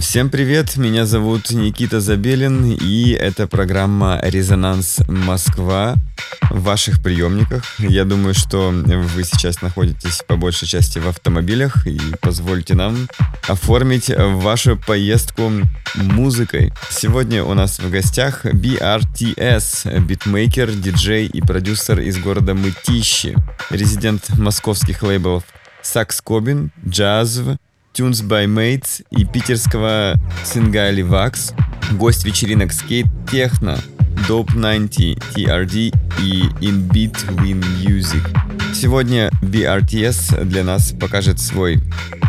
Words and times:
Всем 0.00 0.30
привет, 0.30 0.76
меня 0.76 1.04
зовут 1.04 1.50
Никита 1.50 2.00
Забелин, 2.00 2.72
и 2.72 3.10
это 3.10 3.46
программа 3.46 4.18
«Резонанс 4.22 5.00
Москва» 5.08 5.94
в 6.50 6.62
ваших 6.62 7.02
приемниках. 7.02 7.64
Я 7.78 8.04
думаю, 8.04 8.34
что 8.34 8.70
вы 8.70 9.24
сейчас 9.24 9.62
находитесь 9.62 10.22
по 10.26 10.36
большей 10.36 10.68
части 10.68 10.98
в 10.98 11.08
автомобилях, 11.08 11.86
и 11.86 11.98
позвольте 12.20 12.74
нам 12.74 13.08
оформить 13.46 14.10
вашу 14.16 14.76
поездку 14.76 15.50
музыкой. 15.94 16.72
Сегодня 16.90 17.44
у 17.44 17.54
нас 17.54 17.78
в 17.78 17.90
гостях 17.90 18.44
BRTS, 18.46 20.00
битмейкер, 20.00 20.70
диджей 20.72 21.26
и 21.26 21.40
продюсер 21.40 22.00
из 22.00 22.18
города 22.18 22.54
Мытищи, 22.54 23.36
резидент 23.70 24.30
московских 24.38 25.02
лейблов 25.02 25.44
Сакс 25.82 26.22
Кобин, 26.22 26.70
Джазв, 26.86 27.58
Tunes 27.94 28.22
by 28.22 28.46
Mates 28.46 29.06
и 29.10 29.24
питерского 29.24 30.16
Сингали 30.44 31.02
Вакс, 31.02 31.52
гость 31.92 32.24
вечеринок 32.24 32.72
Skate 32.72 33.06
Techno, 33.30 33.80
Dope 34.28 34.54
90, 34.54 35.16
TRD 35.34 35.94
и 36.22 36.42
In 36.60 36.88
Between 36.88 37.62
Music. 37.84 38.22
Сегодня 38.74 39.30
BRTS 39.42 40.44
для 40.44 40.64
нас 40.64 40.92
покажет 40.92 41.38
свой 41.38 41.80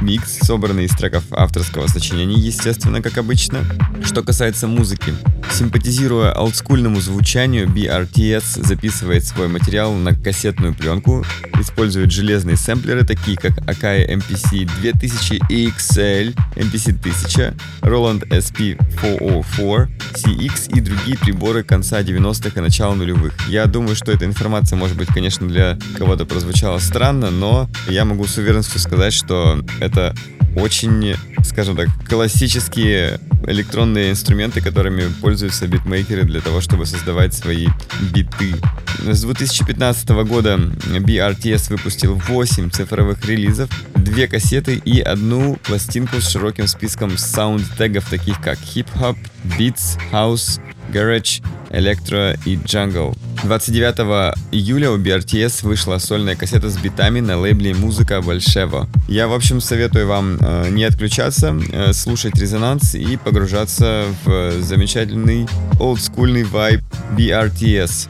микс, 0.02 0.40
собранный 0.40 0.86
из 0.86 0.92
треков 0.92 1.24
авторского 1.32 1.88
сочинения, 1.88 2.36
естественно, 2.36 3.02
как 3.02 3.18
обычно. 3.18 3.66
Что 4.04 4.22
касается 4.24 4.68
музыки, 4.68 5.14
симпатизируя 5.52 6.32
олдскульному 6.34 7.00
звучанию, 7.00 7.68
BRTS 7.68 8.64
записывает 8.64 9.26
свой 9.26 9.48
материал 9.48 9.94
на 9.94 10.14
кассетную 10.14 10.76
пленку, 10.76 11.26
использует 11.60 12.12
железные 12.12 12.58
сэмплеры, 12.58 13.06
такие 13.06 13.38
как 13.38 13.58
Akai 13.68 14.08
MPC 14.08 14.70
2000 14.82 15.42
EXL, 15.50 16.36
MPC 16.56 17.00
1000, 17.00 17.56
Roland 17.82 18.28
SP404, 18.30 19.90
CX 20.14 20.78
и 20.78 20.80
другие 20.80 21.18
приборы 21.18 21.64
конца 21.86 22.02
90-х 22.02 22.60
и 22.60 22.64
начала 22.64 22.96
нулевых. 22.96 23.34
Я 23.48 23.68
думаю, 23.68 23.96
что 23.96 24.12
эта 24.12 24.26
информация 24.26 24.76
может 24.76 24.98
быть, 24.98 25.08
конечно, 25.10 25.48
для 25.48 25.78
кого-то 25.98 26.26
прозвучала 26.26 26.80
странно, 26.80 27.30
но 27.30 27.70
я 27.88 28.06
могу 28.06 28.26
с 28.26 28.38
уверенностью 28.38 28.80
сказать, 28.80 29.14
что 29.14 29.64
это 29.80 30.16
очень, 30.56 31.16
скажем 31.44 31.76
так, 31.76 31.90
классические 32.10 33.20
электронные 33.46 34.10
инструменты, 34.10 34.62
которыми 34.62 35.04
пользуются 35.22 35.68
битмейкеры 35.68 36.24
для 36.24 36.42
того, 36.42 36.60
чтобы 36.60 36.88
создавать 36.88 37.36
свои 37.36 37.68
биты. 38.14 38.56
С 39.00 39.22
2015 39.22 40.10
года 40.26 40.56
BRTS 40.56 41.70
выпустил 41.70 42.16
8 42.16 42.72
цифровых 42.72 43.24
релизов, 43.26 43.70
2 43.96 44.28
кассеты 44.28 44.76
и 44.76 45.02
одну 45.02 45.58
пластинку 45.58 46.20
с 46.20 46.30
широким 46.30 46.68
списком 46.68 47.16
саунд-тегов, 47.18 48.10
таких 48.10 48.42
как 48.42 48.58
хип-хоп, 48.58 49.18
beats, 49.60 50.00
house, 50.12 50.60
garage, 50.96 51.44
электро 51.72 52.38
и 52.46 52.56
джангл. 52.56 53.14
29 53.44 54.36
июля 54.52 54.92
у 54.92 54.98
BRTS 54.98 55.66
вышла 55.66 55.98
сольная 55.98 56.36
кассета 56.36 56.70
с 56.70 56.78
битами 56.78 57.20
на 57.20 57.38
лейбле 57.38 57.74
«Музыка 57.74 58.22
Большево». 58.22 58.88
Я, 59.08 59.28
в 59.28 59.34
общем, 59.34 59.60
советую 59.60 60.08
вам 60.08 60.38
э, 60.40 60.70
не 60.70 60.86
отключаться, 60.86 61.56
э, 61.72 61.94
слушать 61.94 62.40
резонанс 62.40 62.96
и 62.96 63.18
погружаться 63.18 64.06
в 64.24 64.62
замечательный 64.62 65.48
олдскульный 65.80 66.44
вайб 66.44 66.82
BRTS. 67.18 68.10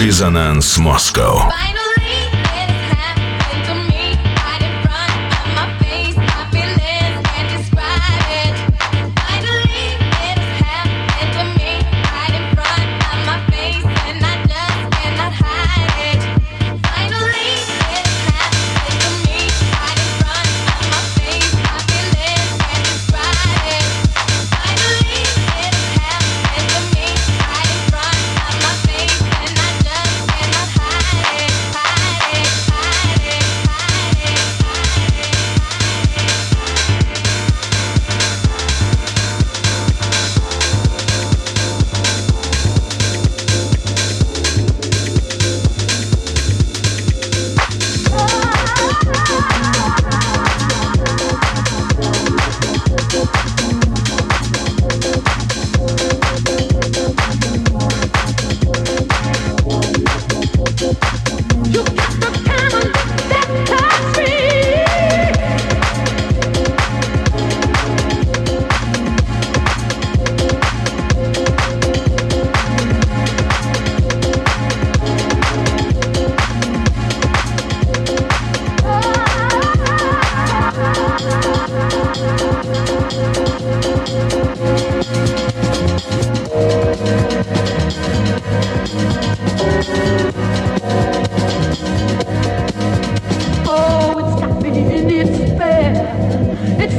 Резонанс 0.00 0.78
Москва. 0.78 1.50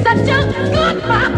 such 0.03 0.29
a 0.29 0.71
good 0.71 1.03
mom. 1.09 1.36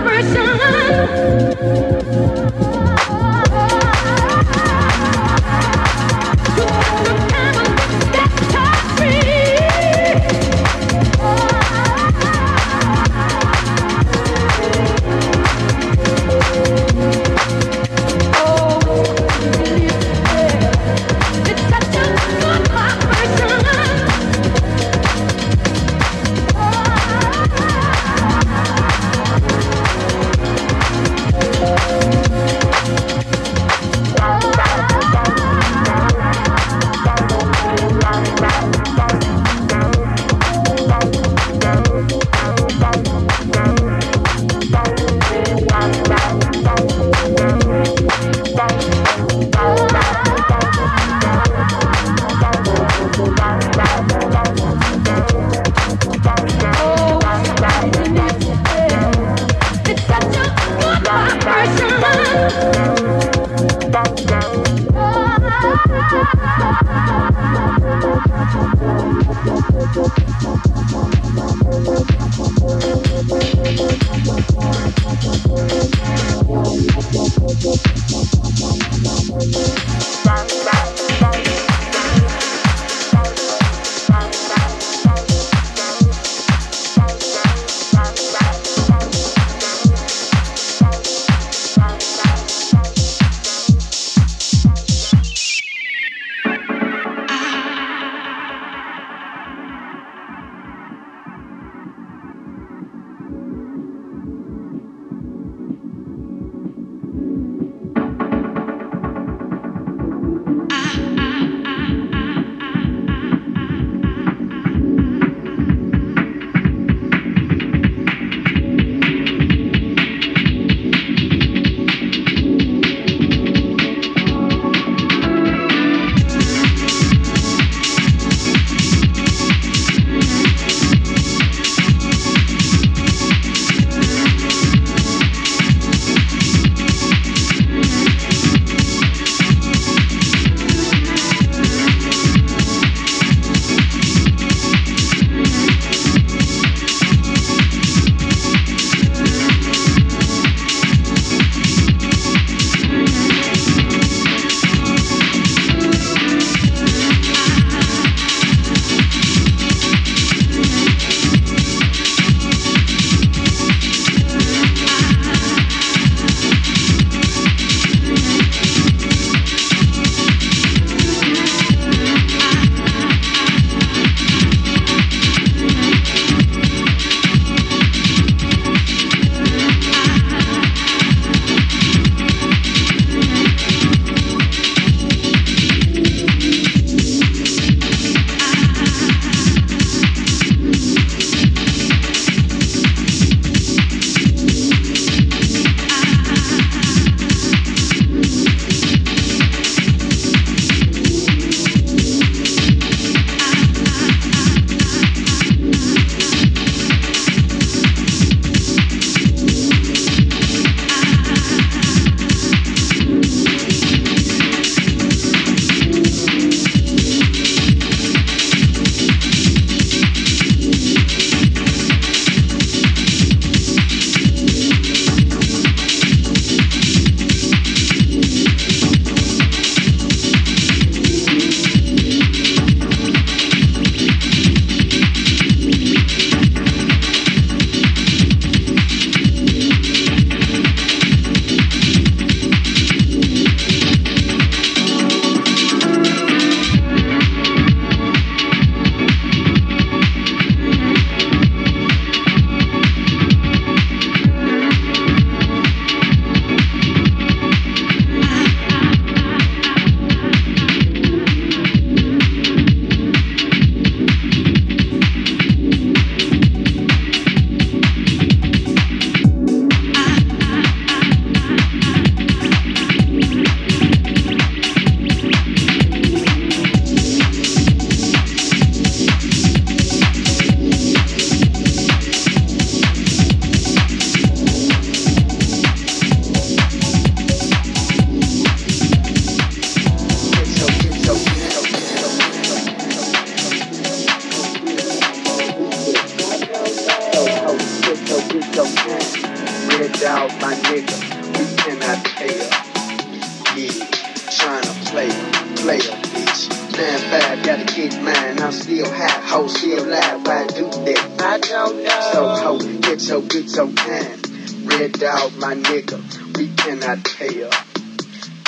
Still 308.58 308.90
hot, 308.92 309.22
ho, 309.24 309.46
still 309.46 309.84
live. 309.86 310.26
Why 310.26 310.46
do 310.46 310.64
that? 310.68 311.22
I 311.22 311.38
don't 311.38 311.84
know. 311.84 312.00
So, 312.12 312.28
ho, 312.28 312.58
get 312.80 313.00
your 313.08 313.22
good 313.22 313.48
so 313.48 313.72
kind. 313.72 314.18
Red 314.66 315.02
out 315.02 315.32
my 315.38 315.54
nigga, 315.54 315.98
we 316.36 316.48
cannot 316.56 317.06
her. 317.08 317.50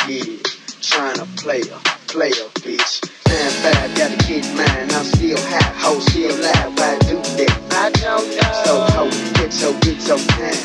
Yeah, 0.09 0.40
tryna 0.83 1.27
play 1.38 1.62
her, 1.62 1.81
play 2.09 2.31
her, 2.31 2.51
bitch. 2.61 3.07
Man, 3.29 3.51
five, 3.62 3.94
gotta 3.96 4.16
get 4.27 4.44
mine. 4.57 4.90
I'm 4.90 5.05
still 5.05 5.38
hot, 5.38 5.75
ho, 5.79 6.01
still 6.01 6.37
live. 6.37 6.79
Why 6.79 6.99
do 7.07 7.16
that? 7.38 7.57
I 7.73 7.90
don't 7.90 8.29
know. 8.37 8.53
So, 8.64 8.73
ho, 8.92 9.11
get 9.35 9.55
your 9.62 9.75
good 9.81 10.01
so 10.03 10.16
kind. 10.35 10.61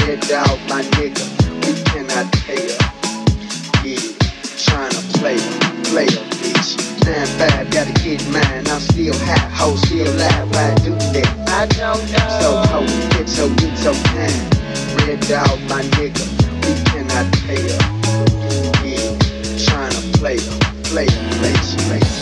Red 0.00 0.30
out 0.32 0.58
my 0.68 0.82
nigga, 0.96 1.26
we 1.66 1.72
cannot 1.90 2.34
her. 2.46 2.78
Yeah, 3.84 4.06
tryna 4.62 5.02
play 5.18 5.38
her, 5.38 5.84
play 5.84 6.06
her, 6.06 6.25
Nine 7.06 7.26
five, 7.38 7.70
gotta 7.70 7.92
get 8.02 8.20
mine. 8.30 8.66
I'm 8.66 8.80
still 8.80 9.14
hot, 9.14 9.48
ho, 9.54 9.76
still 9.76 10.12
live. 10.14 10.50
Why 10.50 10.74
do 10.82 10.90
that? 11.14 11.30
I 11.48 11.66
don't 11.66 12.02
know. 12.10 12.28
So 12.42 12.48
ho, 12.66 12.80
get 13.10 13.28
so 13.28 13.48
get 13.54 13.78
so 13.78 13.92
kind. 14.10 14.34
Red 15.06 15.30
out 15.30 15.60
my 15.70 15.82
nigga, 15.94 16.26
we 16.66 16.74
cannot 16.90 17.32
her. 17.70 17.78
Yeah, 18.84 19.16
play 19.62 19.86
her, 19.86 20.02
play 20.18 20.36
her, 20.36 20.58
play 20.82 21.06
her, 21.06 21.30
play 21.38 21.52
her, 21.54 21.76
play 21.86 22.00
her, 22.00 22.15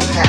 real 0.00 0.23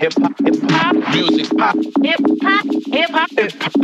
hip 0.00 0.12
hop, 0.20 0.32
hip 0.44 0.56
hop, 0.70 0.94
music 1.14 1.56
pop, 1.56 1.74
hip 2.02 2.20
hop, 2.42 2.64
hip 2.86 3.10
hop, 3.10 3.30
hip 3.30 3.50
hop, 3.52 3.76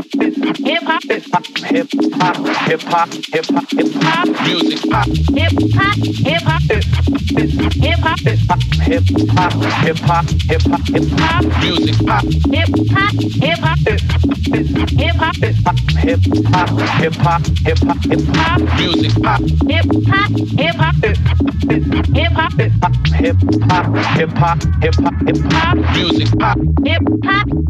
hip 0.63 0.83
hop, 0.83 1.03
hip 1.05 1.23
hop, 1.23 1.57
hip 1.63 1.93
hop, 2.13 2.37
hip 2.67 2.83
hop, 2.83 3.09
hip 3.13 3.47
hop, 3.47 3.71
hip 3.71 3.93
hop, 3.95 4.29
music 4.47 4.91
pop, 4.91 5.07
hip 5.07 5.53
hop, 5.75 5.97
hip 5.97 6.43
hop, 6.43 6.61
hip 6.61 7.99
hop, 7.99 8.21
hip 8.21 8.39
hop, 8.45 8.61
hip 8.61 9.19
hop, 9.31 9.53
hip 9.83 9.99
hop, 10.01 10.25
hip 10.49 10.63
hop, 10.63 10.89
hip 10.89 11.09
hop, 11.19 11.45
music 11.61 12.07
pop, 12.07 12.25
hip 12.25 12.69
hop, 12.91 13.15
hip 13.15 13.59
hop, 13.59 13.79
hip 13.81 13.99
hop, 13.99 14.12
hip 14.23 15.17
hop, 15.17 15.37
hip 15.37 15.55
hop, 15.65 15.79
hip 15.79 16.21
hop, 16.47 16.69
hip 17.01 17.15
hop, 17.15 17.47
hip 17.65 17.79
hop, 17.79 17.99
hip 18.05 18.21
hop, 18.35 18.61
music, 18.79 19.13
hip 19.13 19.25
hop, 19.25 19.41
hip 19.69 19.87
hop, 20.07 20.31
hip 20.53 20.75
hop, 20.77 20.95
hip 22.15 22.33
hop, 22.33 22.53
hip 22.53 22.73
hop, 22.81 23.83
hip 24.17 24.31
hop, 24.31 24.63
hip 24.83 24.95
hop, 24.95 25.23
hip 25.23 25.35
hop, 25.35 25.79
hip 26.05 26.33
hop, 26.41 26.59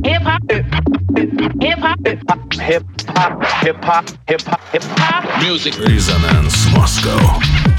hip 0.05 0.23
hop, 0.23 0.45
hip 0.45 0.63
hop, 1.83 1.99
hip 2.05 2.23
hop, 2.29 2.53
hip 2.55 3.05
hop, 3.09 3.43
hip 3.63 3.85
hop, 3.85 4.09
hip 4.29 4.41
hop, 4.43 4.61
hip 4.73 4.83
hop, 4.83 5.43
music. 5.43 5.79
Resonance 5.79 6.73
Moscow. 6.73 7.72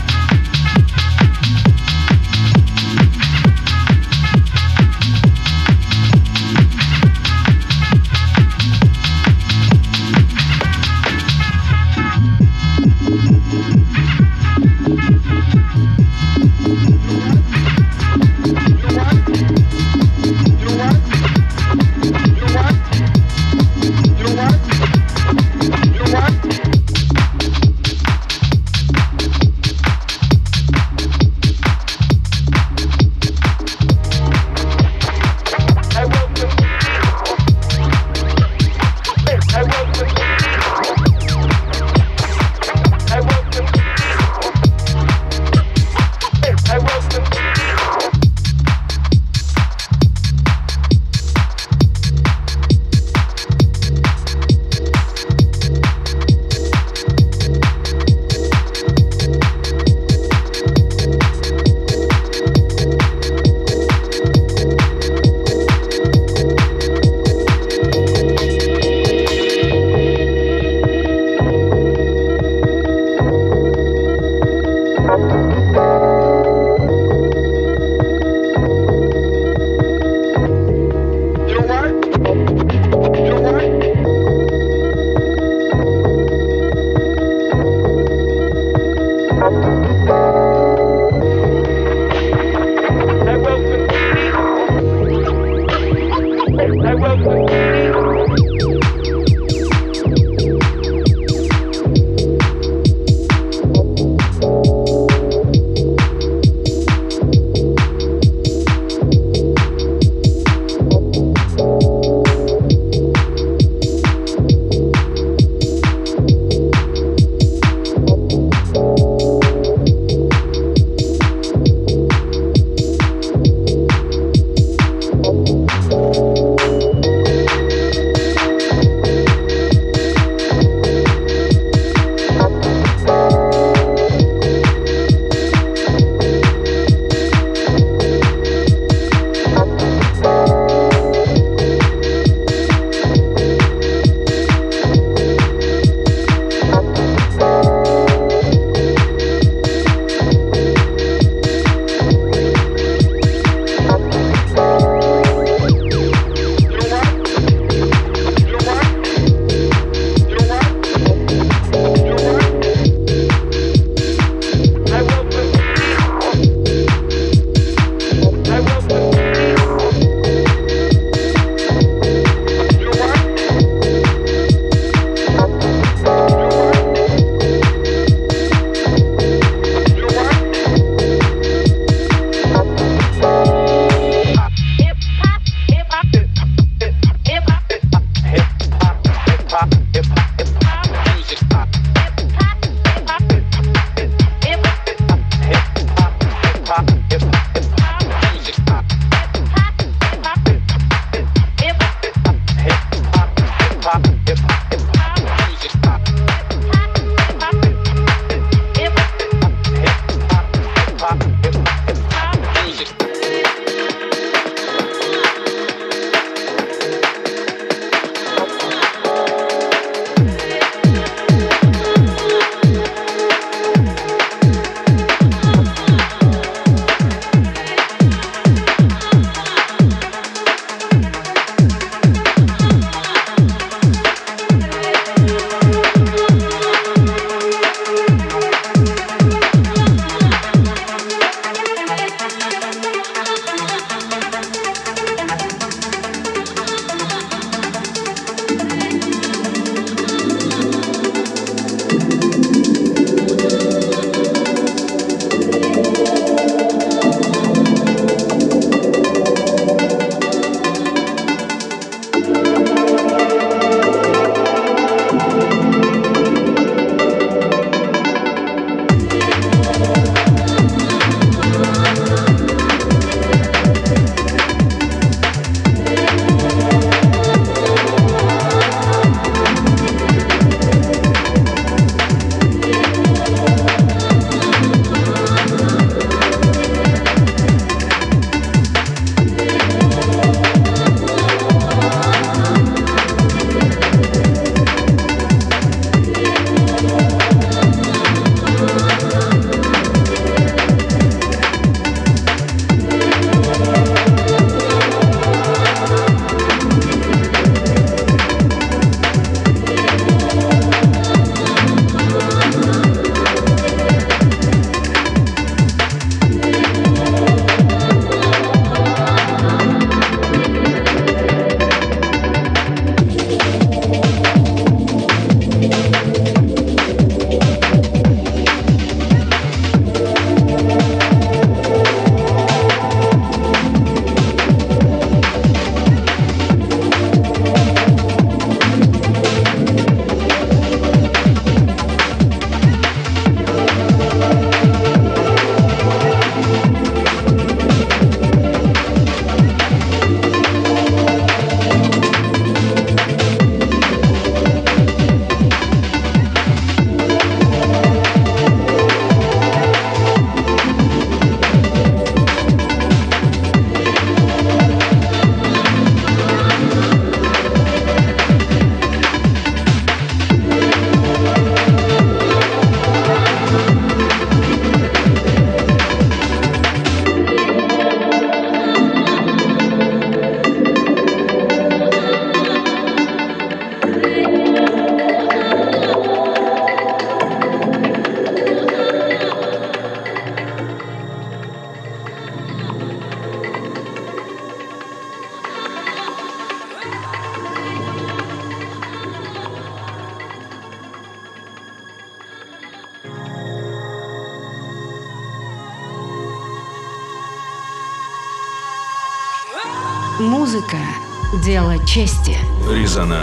pop. 211.04 211.53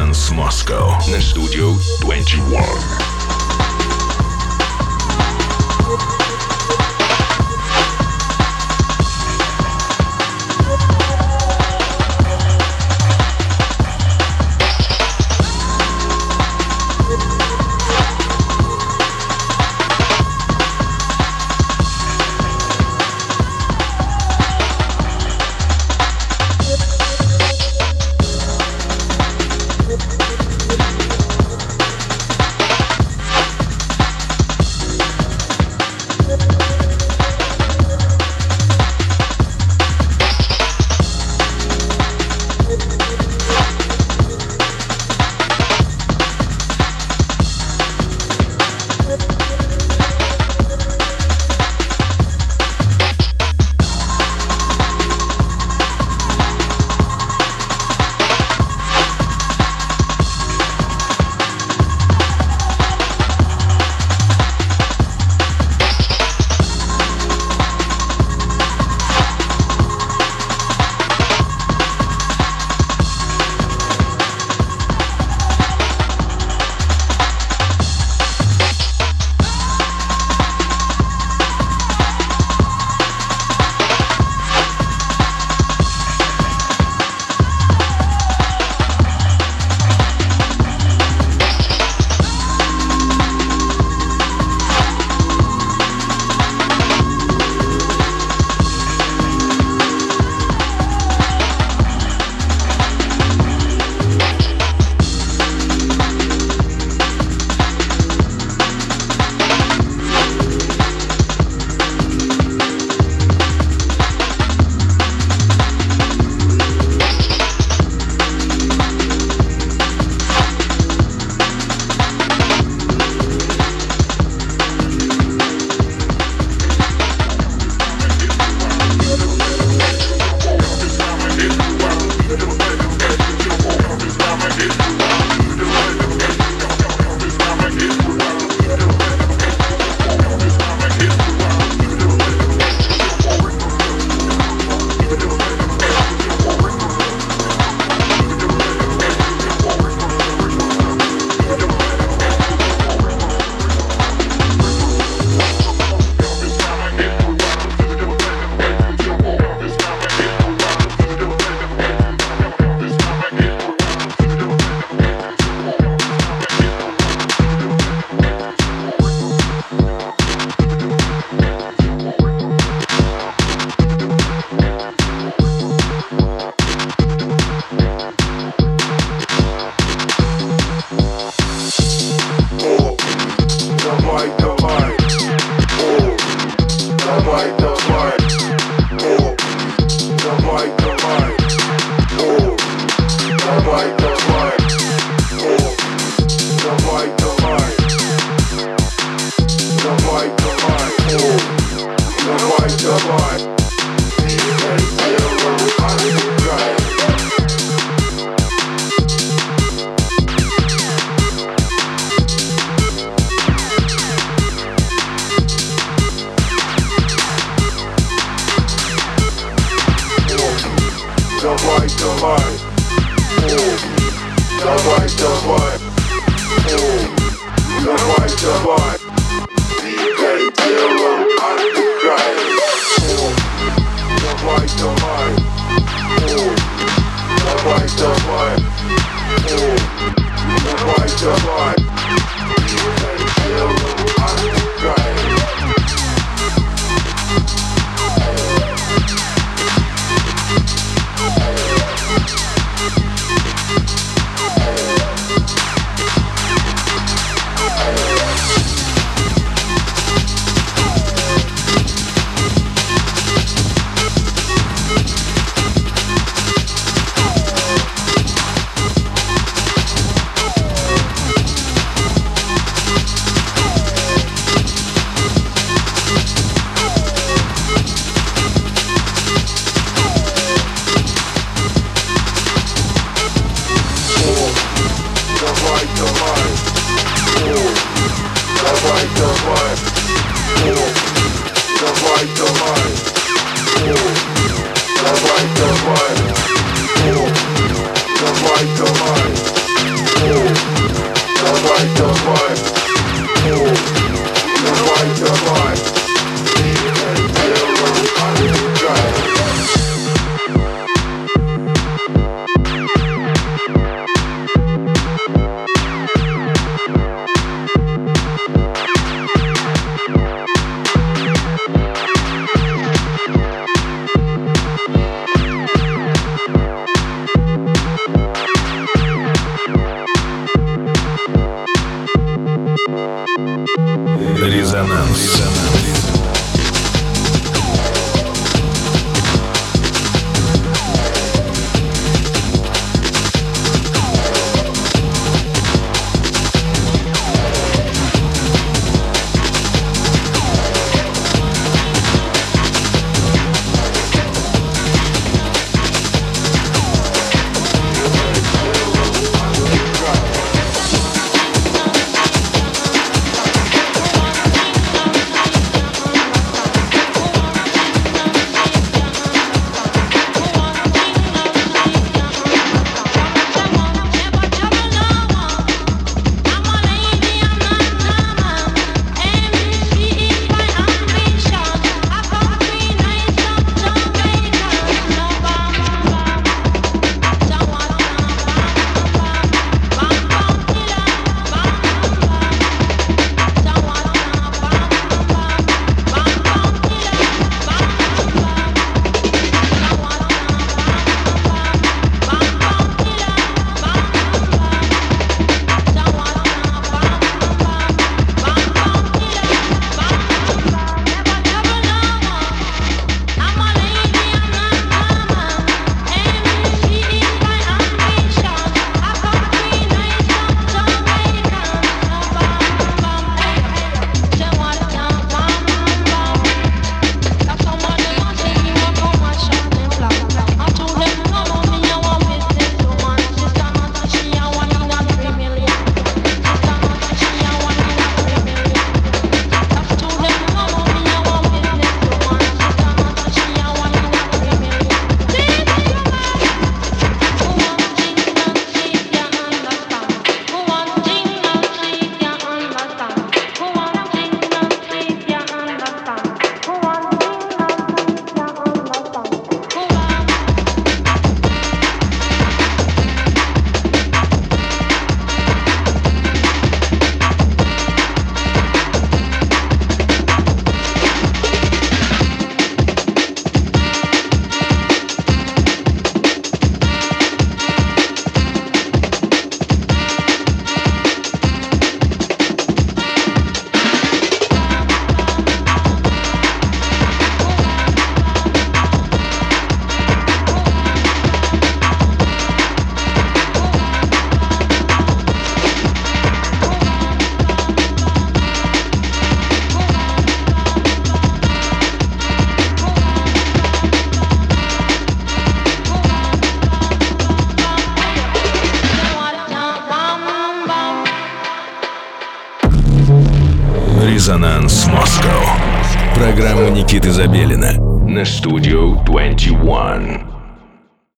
Резонанс 0.09 0.31
Москва 0.31 0.99
на 1.11 1.21
студию 1.21 1.75